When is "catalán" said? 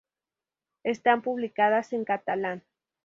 2.05-2.63